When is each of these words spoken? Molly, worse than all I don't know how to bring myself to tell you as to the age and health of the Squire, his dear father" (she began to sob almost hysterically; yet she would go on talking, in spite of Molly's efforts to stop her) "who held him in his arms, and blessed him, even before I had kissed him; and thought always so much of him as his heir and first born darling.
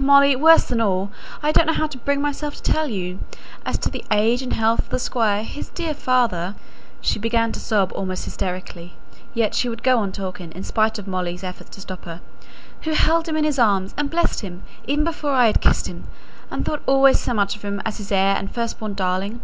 Molly, 0.00 0.34
worse 0.34 0.64
than 0.64 0.80
all 0.80 1.12
I 1.44 1.52
don't 1.52 1.68
know 1.68 1.72
how 1.72 1.86
to 1.86 1.98
bring 1.98 2.20
myself 2.20 2.56
to 2.56 2.62
tell 2.72 2.88
you 2.88 3.20
as 3.64 3.78
to 3.78 3.88
the 3.88 4.04
age 4.10 4.42
and 4.42 4.52
health 4.52 4.80
of 4.80 4.88
the 4.88 4.98
Squire, 4.98 5.44
his 5.44 5.68
dear 5.68 5.94
father" 5.94 6.56
(she 7.00 7.20
began 7.20 7.52
to 7.52 7.60
sob 7.60 7.92
almost 7.94 8.24
hysterically; 8.24 8.94
yet 9.32 9.54
she 9.54 9.68
would 9.68 9.84
go 9.84 9.98
on 10.00 10.10
talking, 10.10 10.50
in 10.50 10.64
spite 10.64 10.98
of 10.98 11.06
Molly's 11.06 11.44
efforts 11.44 11.70
to 11.70 11.80
stop 11.82 12.04
her) 12.04 12.20
"who 12.82 12.94
held 12.94 13.28
him 13.28 13.36
in 13.36 13.44
his 13.44 13.60
arms, 13.60 13.94
and 13.96 14.10
blessed 14.10 14.40
him, 14.40 14.64
even 14.88 15.04
before 15.04 15.30
I 15.34 15.46
had 15.46 15.60
kissed 15.60 15.86
him; 15.86 16.08
and 16.50 16.64
thought 16.64 16.82
always 16.86 17.20
so 17.20 17.32
much 17.32 17.54
of 17.54 17.62
him 17.62 17.80
as 17.84 17.98
his 17.98 18.10
heir 18.10 18.34
and 18.36 18.50
first 18.52 18.80
born 18.80 18.94
darling. 18.94 19.38